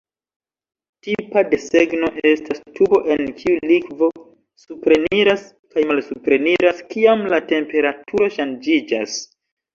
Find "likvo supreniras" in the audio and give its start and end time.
3.73-5.45